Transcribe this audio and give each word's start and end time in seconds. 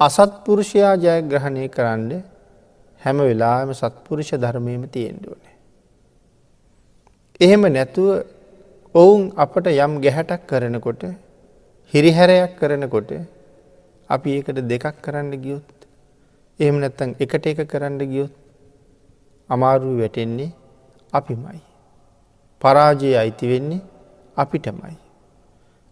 අසත්පුරුෂයා 0.00 0.94
ජයග්‍රහණය 0.96 1.68
කරන්න 1.68 2.10
හැම 3.00 3.18
වෙලාම 3.20 3.70
සත්පුරුෂ 3.72 4.30
ධර්මයම 4.34 4.82
තියෙන්ඩුවනේ. 4.88 5.54
එහෙම 7.40 7.62
නැතුව 7.68 8.08
ඔවුන් 8.94 9.22
අපට 9.36 9.66
යම් 9.68 9.94
ගැහැටක් 10.00 10.42
කරනකොට 10.46 11.02
හිරිහැරයක් 11.94 12.52
කරනකොට 12.58 13.10
අපි 14.10 14.28
ඒකට 14.30 14.60
දෙකක් 14.64 15.00
කරන්න 15.02 15.32
ගියොත්. 15.36 15.70
එහෙම 16.60 16.76
නැත්තං 16.76 17.16
එකට 17.18 17.46
එක 17.46 17.64
කරන්න 17.64 17.96
ගියොත් 18.04 18.32
අමාරුව 19.50 19.96
වැටෙන්නේ 20.00 20.52
අපිමයි. 21.12 21.60
පරාජය 22.62 23.16
අයිති 23.16 23.46
වෙන්නේ 23.48 23.80
අපිටමයි. 24.36 24.96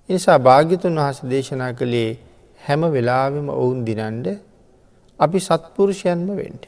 එනිසා 0.09 0.39
භාග්‍යතුන් 0.41 0.95
වහස 0.95 1.25
දේශනා 1.25 1.73
කළේ 1.73 2.34
හැම 2.65 2.83
වෙලාවෙම 2.91 3.49
ඔවුන් 3.51 3.85
දිනන්ඩ 3.85 4.29
අපි 5.19 5.39
සත්පුරුෂයන්ම 5.39 6.29
වෙන්ට. 6.31 6.65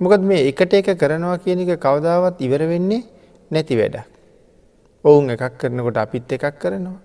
මොකද 0.00 0.20
මේ 0.22 0.46
එකට 0.50 0.72
එක 0.74 0.88
කරනවා 0.94 1.38
කියන 1.38 1.60
එක 1.60 1.80
කවදාවත් 1.80 2.40
ඉවර 2.40 2.62
වෙන්නේ 2.64 3.06
නැති 3.50 3.74
වැඩ. 3.76 3.96
ඔවුන් 5.04 5.30
එකක් 5.30 5.58
කරනකොට 5.58 5.96
අපිත් 5.96 6.32
එකක් 6.32 6.58
කරනවා. 6.58 6.98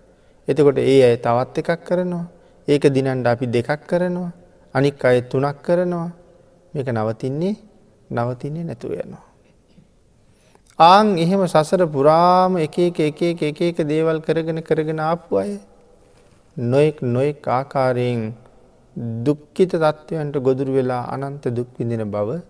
එතකොට 0.48 0.78
ඒ 0.80 1.02
අය 1.04 1.18
තවත් 1.18 1.58
එකක් 1.60 1.82
කරනවා. 1.86 2.26
ඒක 2.68 2.84
දිනන්ඩ 2.90 3.28
අපි 3.28 3.46
දෙකක් 3.48 3.88
කරනවා. 3.88 4.32
අනික් 4.76 5.06
අය 5.06 5.22
තුනක් 5.24 5.58
කරනවා. 5.62 6.10
මේක 6.74 6.88
නවතින්නේ 6.90 7.56
නවතින්නේ 8.10 8.64
නැතුව 8.64 8.92
යනවා. 8.94 9.26
ආං 10.80 11.18
එහෙම 11.18 11.42
සසර 11.48 11.88
පුරාම 11.88 12.58
එක 12.58 12.78
එක 12.80 13.00
එක 13.00 13.22
එක 13.22 13.42
එක 13.42 13.62
එක 13.62 13.78
දේවල් 13.88 14.20
කරගෙන 14.20 14.60
කරගෙන 14.62 15.00
ආපු 15.00 15.38
අය 15.38 15.52
නොයෙක් 16.58 17.02
නොයෙක් 17.02 17.48
ආකාරයෙන් 17.48 18.34
දුක්කිත 19.24 19.72
තත්ත්වයන්ට 19.72 20.36
ගොදුරු 20.38 20.74
වෙලා 20.74 21.04
අනන්ත 21.08 21.44
දුක් 21.48 21.68
විඳින 21.78 22.04
බව 22.12 22.42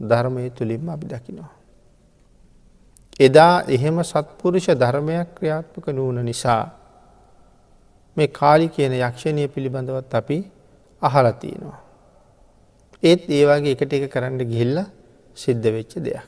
ධර්මය 0.00 0.50
තුළින්ම 0.50 0.88
අපි 0.88 1.06
දකිනවා. 1.06 1.50
එදා 3.20 3.64
එහෙම 3.68 4.02
සත්පුරුෂ 4.02 4.66
ධර්මයක් 4.74 5.28
ක්‍රියාත්මක 5.36 5.86
නූන 5.88 6.24
නිසා 6.24 6.64
මේ 8.16 8.28
කාලි 8.30 8.68
කියන 8.68 8.92
යක්ෂණය 8.92 9.48
පිළිබඳවත් 9.48 10.14
අපි 10.14 10.38
අහලතියෙනවා. 11.02 11.78
ඒත් 13.02 13.22
ඒවාගේ 13.28 13.72
එකට 13.72 13.92
එක 13.92 14.04
කරන්න 14.12 14.38
ගිහිල්ල 14.42 14.78
සිද්ධ 15.36 15.66
වෙච්ච 15.66 15.92
දෙයක්. 15.98 16.24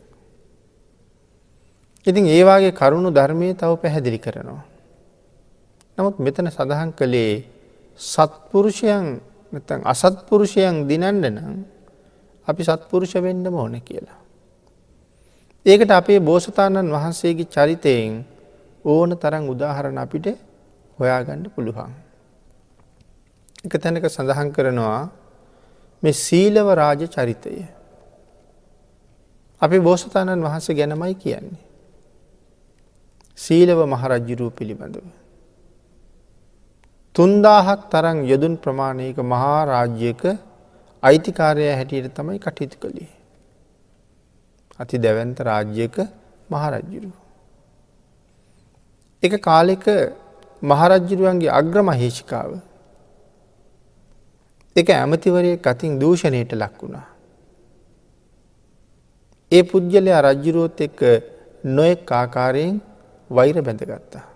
ඉතින් 2.06 2.26
ඒවාගේ 2.26 2.72
කරුණු 2.72 3.10
ධර්මය 3.10 3.54
තව 3.54 3.72
පැහැදිලි 3.76 4.18
කරනවා. 4.18 4.71
නමුත් 5.98 6.16
මෙතන 6.18 6.48
සඳහන් 6.48 6.90
කළේ 6.92 7.44
සත්පුරුෂයන් 8.00 9.20
අසත්පුරුෂයන් 9.84 10.88
දිනන්ඩ 10.88 11.24
නම් 11.28 11.56
අපි 12.48 12.62
සත්පුරුෂ 12.62 13.14
වෙන්ඩම 13.16 13.54
ඕන 13.54 13.76
කියලා. 13.80 14.20
ඒකට 15.66 15.90
අපේ 15.92 16.20
බෝසතාණන් 16.20 16.88
වහන්සේගේ 16.88 17.46
චරිතයෙන් 17.46 18.24
ඕන 18.84 19.10
තරන් 19.14 19.44
උදාහරණ 19.46 19.98
අපිට 19.98 20.26
හොයාගණ්ඩ 20.98 21.52
පුළුවන්. 21.54 21.92
එක 23.64 23.74
තැනක 23.74 24.06
සඳහන් 24.06 24.48
කරනවා 24.50 25.00
මේ 26.02 26.12
සීලව 26.16 26.66
රාජ 26.72 27.06
චරිතය. 27.06 27.54
අපි 29.62 29.78
බෝසතාණන් 29.78 30.40
වහන්ස 30.40 30.66
ගැනමයි 30.70 31.14
කියන්නේ. 31.16 31.64
සීලව 33.38 33.78
මහරජ්ජුරූ 33.86 34.50
පිළිබඳව. 34.50 35.21
තුන්දාහක් 37.14 37.90
තරන් 37.92 38.18
යොදුන් 38.24 38.54
ප්‍රමාණයක 38.56 39.18
මහා 39.32 39.58
රාජ්‍යක 39.66 40.22
අයිතිකාරය 41.02 41.66
හැටියට 41.70 42.14
තමයි 42.14 42.38
කටයුතු 42.38 42.76
කළේ. 42.82 43.10
අති 44.78 44.96
දැවන්ත 44.98 45.38
රාජ්‍යක 45.40 45.96
මහරජ්ජුරු. 46.50 47.10
එක 49.22 49.32
කාලෙක 49.42 49.86
මහරජ්ජුරුවන්ගේ 50.62 51.52
අග්‍ර 51.60 51.76
මහේෂිකාව 51.82 52.50
එක 54.76 54.88
ඇමතිවරය 54.90 55.52
කතින් 55.58 56.00
දූෂණයට 56.00 56.52
ලක් 56.54 56.74
වුණා. 56.82 57.06
ඒ 59.52 59.62
පුද්ගලයා 59.62 60.20
රජ්ජුරුවොත් 60.22 60.80
එක්ක 60.80 61.00
නොයෙක් 61.66 62.12
ආකාරයෙන් 62.12 62.76
වෛර 63.30 63.56
බැඳගත්තා. 63.62 64.31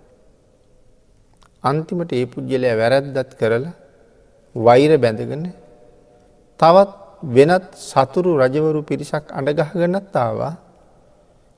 අන්තිමට 1.69 2.11
ඒ 2.13 2.27
පුද්ගලය 2.27 2.69
වැරැද්දත් 2.81 3.33
කරලා 3.41 3.75
වෛර 4.55 4.93
බැඳගෙන 4.99 5.45
තවත් 6.61 6.91
වෙනත් 7.37 7.67
සතුරු 7.83 8.31
රජවරු 8.37 8.81
පිරිසක් 8.83 9.27
අඩගහගනත් 9.31 10.17
ආවා 10.17 10.55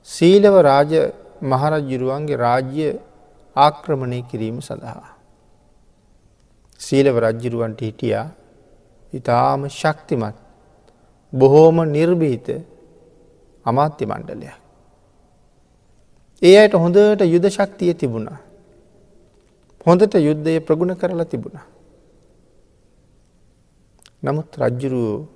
සීලව 0.07 0.55
රාජ 0.61 0.91
මහරජ්ජුරුවන්ගේ 1.43 2.37
රාජ්‍ය 2.37 2.87
ආක්‍රමණය 3.55 4.19
කිරීම 4.23 4.57
සඳහා. 4.59 5.09
සීලව 6.79 7.15
රජ්ජිරුවන්ට 7.17 7.81
හිටියා 7.81 8.27
ඉතාම 9.13 9.61
ශක්තිමත් 9.71 10.37
බොහෝම 11.33 11.77
නිර්භීත 11.87 12.47
අමාත්‍ය 13.65 14.05
මණ්ඩලයක්. 14.05 14.57
ඒ 16.41 16.55
අයට 16.57 16.73
හොඳට 16.73 17.21
යුද 17.25 17.45
ශක්තිය 17.49 17.93
තිබුණා. 17.93 18.39
හොඳට 19.85 20.13
යුද්ධය 20.19 20.59
ප්‍රගුණ 20.59 20.93
කරලා 20.93 21.25
තිබුණා. 21.25 21.67
නමුත් 24.21 24.51
රජ්ජුරුවෝ 24.57 25.27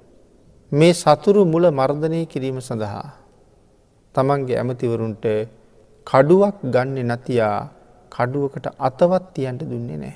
මේ 0.72 0.94
සතුරු 0.94 1.42
මුල 1.46 1.66
මර්ධනය 1.72 2.20
කිරීම 2.26 2.58
සඳහා 2.60 3.08
තමන්ගේ 4.16 4.60
ඇමතිවරුන්ට 4.60 5.26
කඩුවක් 6.08 6.58
ගන්න 6.66 6.98
නැතියා 7.04 7.60
කඩුවකට 8.12 8.68
අතවත් 8.80 9.24
තියන්ට 9.34 9.64
දුන්නේ 9.64 9.98
නෑ. 9.98 10.16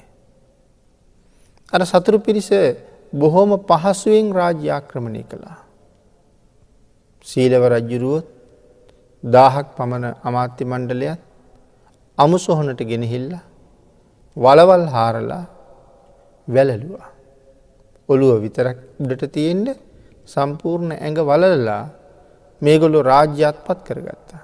අර 1.74 1.82
සතුරු 1.86 2.20
පිරිස 2.20 2.50
බොහෝම 3.14 3.52
පහසුවෙන් 3.62 4.28
රාජ්‍යාක්‍රමණය 4.34 5.24
කළා. 5.24 5.58
සීලව 7.26 7.64
රජ්ජුරුවොත් 7.66 8.28
දාහක් 9.24 9.68
පමණ 9.76 10.06
අමාත්‍ය 10.22 10.64
මණ්ඩලයත් 10.66 11.22
අමුසොහොනට 12.18 12.82
ගෙනහිල්ල 12.84 13.32
වලවල් 14.38 14.86
හාරලා 14.88 15.44
වැලලුවා. 16.48 17.10
ඔළුව 18.10 18.42
විතරක් 18.44 18.78
උඩට 19.02 19.24
තියෙන්ට 19.32 19.70
සම්පූර්ණ 20.26 20.92
ඇඟ 20.96 21.20
වලලා 21.22 21.84
මේගොලු 22.62 23.00
රාජ්‍යත් 23.04 23.58
පත් 23.66 23.80
කරගත්තා. 23.88 24.44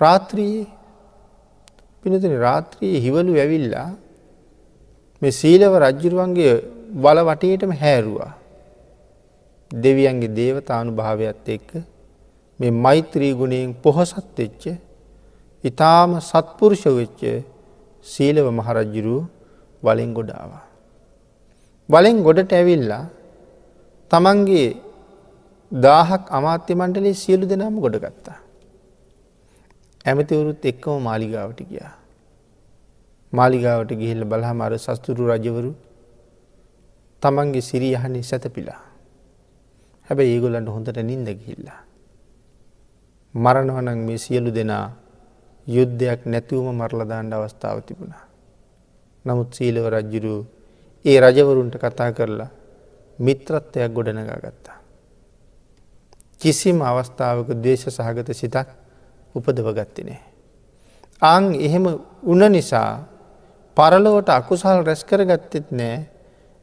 රාත්‍රයේ 0.00 0.64
පිනතින 2.02 2.34
රාත්‍රයේ 2.38 3.00
හිවලු 3.00 3.32
ඇවිල්ලා 3.34 3.90
මේ 5.22 5.32
සීලව 5.32 5.72
රජ්ජුරුවන්ගේ 5.76 6.54
වල 6.96 7.18
වටයටම 7.28 7.72
හැරුවා. 7.74 8.32
දෙවියන්ගේ 9.70 10.34
දේවතානු 10.34 10.90
භාවයක්ත් 10.92 11.48
එක්ක 11.48 11.70
මේ 12.60 12.76
මෛත්‍රී 12.78 13.32
ගුණයෙන් 13.34 13.70
පොහොසත් 13.76 14.28
වෙච්ච 14.38 14.64
ඉතාම 15.64 16.20
සත්පුරුෂ 16.20 16.84
වෙච්ච 16.84 17.22
සීලව 18.04 18.46
මහරජ්ජුරුව 18.50 19.28
වලින් 19.82 20.10
ගොඩාවා. 20.14 20.64
වලින් 21.88 22.22
ගොඩට 22.22 22.52
ඇවිල්ලා 22.52 23.04
තමන්ගේ 24.10 24.68
දාහක් 25.72 26.30
අමාත්‍ය 26.30 26.74
මණ්ඩලේ 26.74 27.14
සියලු 27.14 27.46
දෙනාම 27.46 27.80
ගොඩ 27.80 27.96
ගත්තා. 27.96 28.38
ඇමතිවරුත් 30.04 30.64
එක්කම 30.64 31.02
මාලිගාවට 31.02 31.60
ගියා. 31.62 31.94
මාලිගාවට 33.32 33.90
ගිහිල්ල 33.90 34.22
බලහම 34.24 34.60
අර 34.60 34.72
සස්තුරු 34.78 35.26
රජවරු 35.26 35.72
තමන්ගේ 37.22 37.60
සිරියහනි 37.60 38.22
සැතපිලා. 38.22 38.82
හැබැයි 40.08 40.36
ඒගොලන්ට 40.36 40.68
හොඳට 40.68 40.98
නින්ද 41.02 41.28
ගිහිල්ලා. 41.28 41.80
මරණවනන් 43.34 43.98
මේ 44.06 44.18
සියලු 44.18 44.50
දෙනා 44.50 45.05
යුද්ධයක් 45.66 46.20
නැතිවම 46.24 46.68
මරලදාන්ඩ 46.72 47.32
අවස්ථාව 47.32 47.78
තිබුණා. 47.82 48.24
නමුත් 49.24 49.50
සීලව 49.52 49.86
රජ්ජුරු 49.88 50.34
ඒ 51.04 51.18
රජවරුන්ට 51.20 51.74
කතා 51.76 52.10
කරලා 52.12 52.50
මිත්‍රත්වයක් 53.18 53.90
ගොඩනගා 53.90 54.38
ගත්තා. 54.38 54.78
කිසිම 56.40 56.78
අවස්ථාවක 56.82 57.48
දේශ 57.58 57.86
සහගත 57.88 58.28
සිතක් 58.32 58.68
උපදව 59.34 59.68
ගත්තිනේ. 59.72 60.20
අං 61.22 61.44
එහෙම 61.56 61.84
උන 62.24 62.42
නිසා 62.48 62.90
පරලොවට 63.76 64.28
අකුසල් 64.30 64.78
රැස් 64.80 65.02
කරගත්තෙත් 65.02 65.66
නෑ 65.72 65.96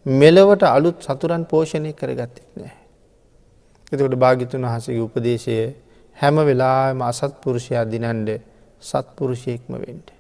මෙලවට 0.05 0.63
අලුත් 0.67 0.97
සතුරන් 0.99 1.43
පෝෂණය 1.45 1.91
කරගත්තෙත් 1.93 2.49
නෑ. 2.55 2.73
එතකොට 3.91 4.15
භාගිතුන් 4.15 4.63
වහසගේ 4.63 5.01
උපදේශය 5.01 5.57
හැම 6.17 6.35
වෙලාම 6.41 7.01
අසත් 7.01 7.33
පුරුෂයා 7.41 7.85
දිනන්ඩ 7.85 8.29
සත්පුරුෂයෙක්ම 8.83 9.73
වෙන්ට. 9.77 10.13